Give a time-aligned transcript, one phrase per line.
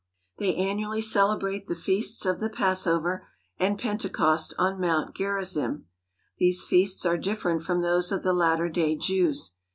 [0.39, 3.27] They annually celebrate the feasts of the Passover
[3.59, 5.85] and Pentecost on Mount Gerizim.
[6.39, 9.53] These feasts are different from those of the latter day Jews.